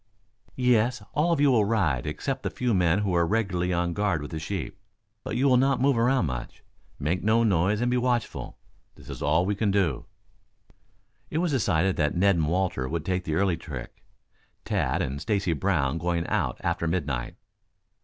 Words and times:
"Yes. 0.55 1.03
All 1.13 1.31
of 1.31 1.39
us 1.39 1.45
will 1.45 1.63
ride, 1.63 2.07
excepting 2.07 2.49
the 2.49 2.55
few 2.55 2.73
men 2.73 2.97
who 3.01 3.13
are 3.13 3.23
regularly 3.23 3.71
on 3.71 3.93
guard 3.93 4.19
with 4.23 4.31
the 4.31 4.39
sheep. 4.39 4.79
But 5.23 5.35
you 5.35 5.47
will 5.47 5.57
not 5.57 5.79
move 5.79 5.95
around 5.95 6.25
much. 6.25 6.63
Make 6.97 7.21
no 7.23 7.43
noise 7.43 7.81
and 7.81 7.91
be 7.91 7.97
watchful. 7.97 8.57
That 8.95 9.07
is 9.07 9.21
all 9.21 9.45
we 9.45 9.53
can 9.53 9.69
do." 9.69 10.07
It 11.29 11.37
was 11.37 11.51
decided 11.51 11.97
that 11.97 12.15
Ned 12.17 12.37
and 12.37 12.47
Walter 12.47 12.89
should 12.91 13.05
take 13.05 13.25
the 13.25 13.35
early 13.35 13.57
trick; 13.57 14.03
Tad 14.65 15.03
and 15.03 15.21
Stacy 15.21 15.53
Brown 15.53 15.99
going 15.99 16.25
out 16.25 16.57
after 16.61 16.87
midnight. 16.87 17.35